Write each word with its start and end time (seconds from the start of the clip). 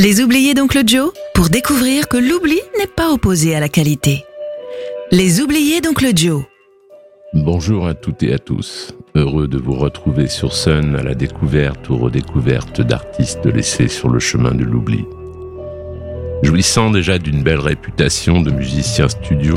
Les 0.00 0.20
oubliés 0.20 0.54
d'Oncle 0.54 0.84
Joe 0.86 1.10
pour 1.34 1.48
découvrir 1.48 2.06
que 2.06 2.16
l'oubli 2.16 2.60
n'est 2.78 2.86
pas 2.86 3.10
opposé 3.10 3.56
à 3.56 3.58
la 3.58 3.68
qualité. 3.68 4.24
Les 5.10 5.40
oubliés 5.40 5.80
d'Oncle 5.80 6.12
Joe. 6.14 6.44
Bonjour 7.34 7.84
à 7.84 7.94
toutes 7.94 8.22
et 8.22 8.32
à 8.32 8.38
tous. 8.38 8.94
Heureux 9.16 9.48
de 9.48 9.58
vous 9.58 9.74
retrouver 9.74 10.28
sur 10.28 10.54
Sun 10.54 10.94
à 10.94 11.02
la 11.02 11.16
découverte 11.16 11.90
ou 11.90 11.96
redécouverte 11.96 12.80
d'artistes 12.80 13.46
laissés 13.46 13.88
sur 13.88 14.08
le 14.08 14.20
chemin 14.20 14.52
de 14.52 14.62
l'oubli. 14.62 15.04
Jouissant 16.44 16.92
déjà 16.92 17.18
d'une 17.18 17.42
belle 17.42 17.58
réputation 17.58 18.40
de 18.40 18.52
musicien 18.52 19.08
studio, 19.08 19.56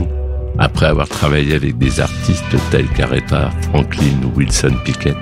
après 0.57 0.87
avoir 0.87 1.07
travaillé 1.07 1.53
avec 1.53 1.77
des 1.77 1.99
artistes 1.99 2.55
tels 2.71 2.89
qu'Aretha 2.89 3.51
Franklin 3.69 4.23
ou 4.25 4.39
Wilson 4.39 4.73
Pickett, 4.85 5.17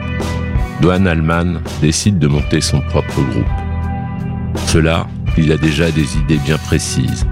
Doan 0.81 1.07
Allman 1.07 1.61
décide 1.81 2.19
de 2.19 2.27
monter 2.27 2.61
son 2.61 2.79
propre 2.79 3.21
groupe. 3.21 3.45
Cela, 4.67 5.07
il 5.39 5.51
a 5.51 5.57
déjà 5.57 5.89
des 5.91 6.17
idées 6.17 6.37
bien 6.37 6.57
précises. 6.57 7.25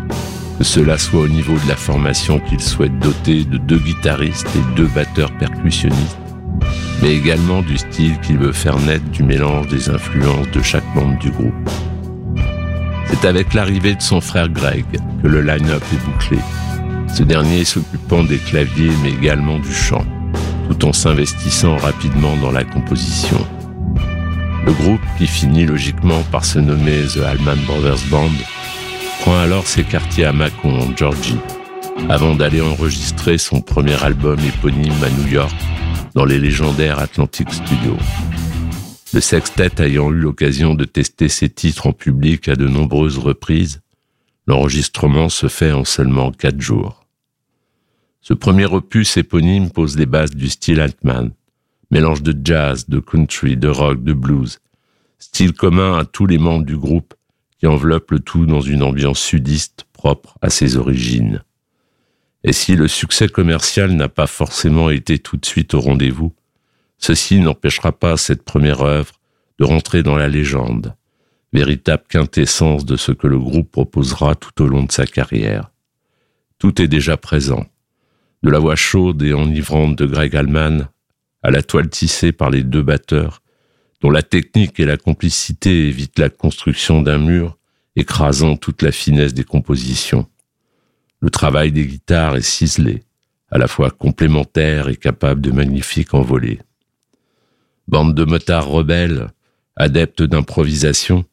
Que 0.58 0.64
cela 0.64 0.98
soit 0.98 1.22
au 1.22 1.28
niveau 1.28 1.54
de 1.54 1.68
la 1.68 1.76
formation 1.76 2.40
qu'il 2.40 2.60
souhaite 2.60 2.98
doter 3.00 3.44
de 3.44 3.58
deux 3.58 3.78
guitaristes 3.78 4.48
et 4.56 4.76
deux 4.76 4.88
batteurs 4.88 5.32
percussionnistes, 5.38 6.18
mais 7.02 7.14
également 7.16 7.62
du 7.62 7.78
style 7.78 8.20
qu'il 8.22 8.40
veut 8.40 8.54
faire 8.54 8.80
naître 8.80 9.06
du 9.12 9.24
mélange 9.24 9.68
des 9.68 9.90
influences 9.90 10.50
de 10.52 10.62
chaque 10.64 10.96
membre 10.96 11.20
du 11.20 11.30
groupe. 11.30 11.70
C'est 13.10 13.26
avec 13.28 13.54
l'arrivée 13.54 13.94
de 13.94 14.02
son 14.02 14.20
frère 14.20 14.50
Greg 14.50 14.86
que 15.22 15.28
le 15.28 15.42
line-up 15.42 15.84
est 15.94 16.06
bouclé, 16.06 16.40
ce 17.14 17.24
dernier 17.24 17.64
s'occupant 17.66 18.24
des 18.24 18.38
claviers 18.38 18.92
mais 19.04 19.12
également 19.12 19.60
du 19.60 19.74
chant, 19.74 20.06
tout 20.70 20.86
en 20.86 20.94
s'investissant 20.94 21.78
rapidement 21.78 22.36
dans 22.38 22.52
la 22.52 22.64
composition. 22.64 23.46
Le 24.68 24.74
groupe, 24.74 25.02
qui 25.18 25.28
finit 25.28 25.66
logiquement 25.66 26.22
par 26.24 26.44
se 26.44 26.60
nommer 26.60 27.06
The 27.06 27.20
Allman 27.20 27.56
Brothers 27.66 28.06
Band, 28.12 28.34
prend 29.22 29.38
alors 29.38 29.66
ses 29.66 29.86
quartiers 29.86 30.26
à 30.26 30.34
Macon, 30.34 30.78
en 30.82 30.94
Georgie, 30.94 31.40
avant 32.10 32.36
d'aller 32.36 32.60
enregistrer 32.60 33.38
son 33.38 33.62
premier 33.62 33.96
album 34.04 34.38
éponyme 34.42 35.02
à 35.02 35.10
New 35.10 35.32
York, 35.32 35.56
dans 36.16 36.26
les 36.26 36.38
légendaires 36.38 37.00
Atlantic 37.00 37.50
Studios. 37.54 37.98
Le 39.14 39.22
sextet 39.22 39.82
ayant 39.82 40.12
eu 40.12 40.18
l'occasion 40.18 40.76
de 40.76 40.84
tester 40.84 41.30
ses 41.30 41.48
titres 41.48 41.88
en 41.88 41.94
public 41.94 42.50
à 42.50 42.58
de 42.58 42.68
nombreuses 42.68 43.20
reprises, 43.20 43.80
l'enregistrement 44.48 45.30
se 45.30 45.48
fait 45.48 45.72
en 45.72 45.86
seulement 45.86 46.34
quatre 46.34 46.60
jours. 46.60 47.06
Ce 48.20 48.34
premier 48.34 48.66
opus 48.66 49.16
éponyme 49.16 49.70
pose 49.70 49.98
les 49.98 50.06
bases 50.06 50.36
du 50.36 50.50
style 50.50 50.82
Altman, 50.82 51.32
mélange 51.92 52.22
de 52.22 52.36
jazz, 52.44 52.88
de 52.88 53.00
country, 53.00 53.58
de 53.58 53.68
rock, 53.68 54.04
de 54.04 54.14
blues, 54.14 54.60
style 55.20 55.54
commun 55.54 55.98
à 55.98 56.06
tous 56.06 56.26
les 56.26 56.38
membres 56.38 56.66
du 56.66 56.78
groupe 56.78 57.14
qui 57.60 57.68
enveloppe 57.68 58.12
le 58.12 58.20
tout 58.20 58.46
dans 58.46 58.62
une 58.62 58.84
ambiance 58.84 59.20
sudiste 59.20 59.86
propre 59.94 60.38
à 60.42 60.50
ses 60.50 60.78
origines. 60.78 61.44
Et 62.44 62.54
si 62.54 62.76
le 62.76 62.88
succès 62.88 63.28
commercial 63.28 63.92
n'a 63.92 64.10
pas 64.10 64.28
forcément 64.28 64.90
été 64.90 65.18
tout 65.18 65.38
de 65.38 65.46
suite 65.46 65.74
au 65.74 65.80
rendez-vous, 65.80 66.34
ceci 66.98 67.40
n'empêchera 67.40 67.92
pas 67.92 68.16
cette 68.16 68.44
première 68.44 68.82
œuvre 68.82 69.20
de 69.60 69.66
rentrer 69.66 70.04
dans 70.04 70.16
la 70.16 70.28
légende, 70.28 70.96
véritable 71.52 72.04
quintessence 72.08 72.86
de 72.86 72.96
ce 72.96 73.12
que 73.12 73.28
le 73.28 73.40
groupe 73.40 73.72
proposera 73.72 74.36
tout 74.36 74.62
au 74.62 74.68
long 74.68 74.84
de 74.84 74.92
sa 74.92 75.08
carrière. 75.08 75.72
Tout 76.60 76.82
est 76.82 76.88
déjà 76.88 77.18
présent, 77.18 77.66
de 78.44 78.52
la 78.52 78.60
voix 78.60 78.76
chaude 78.76 79.24
et 79.24 79.34
enivrante 79.34 79.98
de 79.98 80.06
Greg 80.06 80.36
Allman 80.36 80.90
à 81.42 81.52
la 81.52 81.64
toile 81.64 81.90
tissée 81.90 82.32
par 82.32 82.50
les 82.50 82.64
deux 82.64 82.82
batteurs, 82.82 83.42
dont 84.02 84.10
la 84.10 84.22
technique 84.22 84.80
et 84.80 84.86
la 84.86 84.98
complicité 84.98 85.88
évitent 85.88 86.20
la 86.20 86.30
construction 86.30 87.02
d'un 87.02 87.18
mur, 87.18 87.58
écrasant 87.96 88.56
toute 88.56 88.82
la 88.82 88.92
finesse 88.92 89.34
des 89.34 89.44
compositions. 89.44 90.28
Le 91.20 91.30
travail 91.30 91.72
des 91.72 91.86
guitares 91.86 92.36
est 92.36 92.42
ciselé, 92.42 93.04
à 93.50 93.58
la 93.58 93.68
fois 93.68 93.90
complémentaire 93.90 94.88
et 94.90 94.96
capable 94.96 95.42
de 95.42 95.52
magnifiques 95.52 96.14
envolées. 96.14 96.60
Bande 97.88 98.14
de 98.14 98.24
motards 98.24 98.68
rebelles, 98.68 99.30
adeptes 99.76 100.24
d'improvisation, 100.24 101.26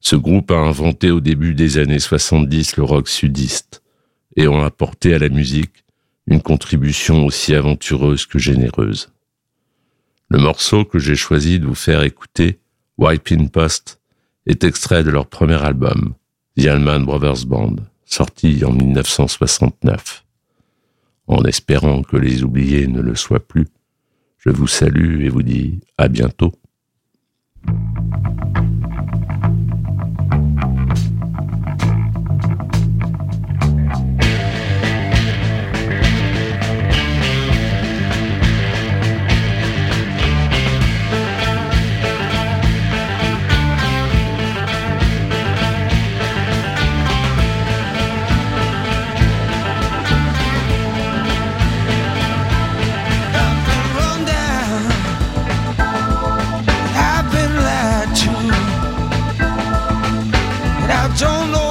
ce 0.00 0.16
groupe 0.16 0.50
a 0.50 0.56
inventé 0.56 1.12
au 1.12 1.20
début 1.20 1.54
des 1.54 1.78
années 1.78 2.00
70 2.00 2.76
le 2.76 2.82
rock 2.82 3.08
sudiste 3.08 3.82
et 4.36 4.48
ont 4.48 4.64
apporté 4.64 5.14
à 5.14 5.18
la 5.18 5.28
musique 5.28 5.84
une 6.26 6.42
contribution 6.42 7.24
aussi 7.24 7.54
aventureuse 7.54 8.26
que 8.26 8.38
généreuse. 8.38 9.11
Le 10.32 10.38
morceau 10.38 10.86
que 10.86 10.98
j'ai 10.98 11.14
choisi 11.14 11.60
de 11.60 11.66
vous 11.66 11.74
faire 11.74 12.02
écouter, 12.02 12.58
Wiping 12.96 13.50
Post, 13.50 14.00
est 14.46 14.64
extrait 14.64 15.04
de 15.04 15.10
leur 15.10 15.26
premier 15.26 15.62
album, 15.62 16.14
The 16.56 16.68
Allman 16.68 17.00
Brothers 17.00 17.44
Band, 17.44 17.76
sorti 18.06 18.64
en 18.64 18.72
1969. 18.72 20.24
En 21.26 21.44
espérant 21.44 22.02
que 22.02 22.16
les 22.16 22.44
oubliés 22.44 22.86
ne 22.86 23.02
le 23.02 23.14
soient 23.14 23.46
plus, 23.46 23.66
je 24.38 24.48
vous 24.48 24.66
salue 24.66 25.22
et 25.22 25.28
vous 25.28 25.42
dis 25.42 25.80
à 25.98 26.08
bientôt. 26.08 26.54
don't 61.18 61.52
know 61.52 61.61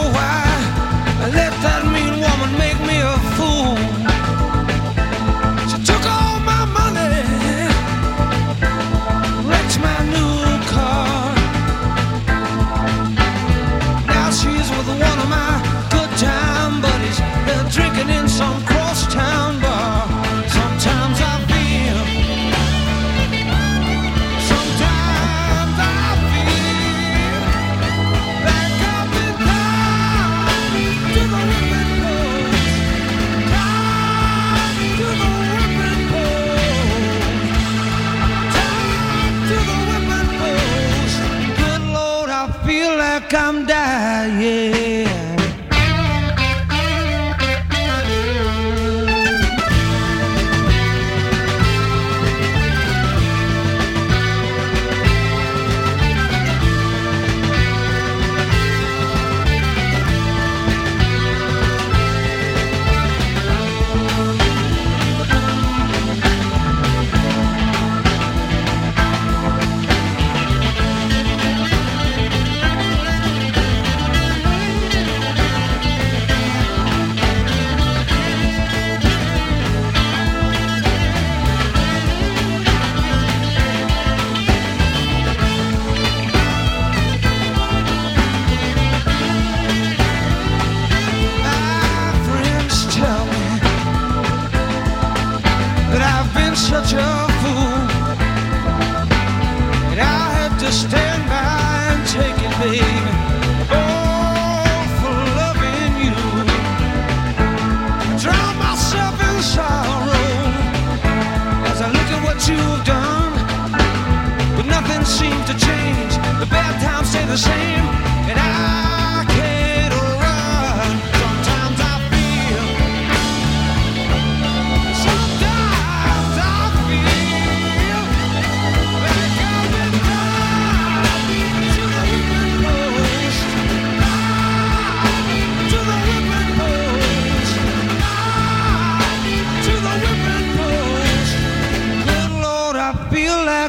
come 43.29 43.65
die, 43.65 44.27
yeah. 44.39 45.10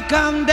come 0.09 0.45
down. 0.45 0.52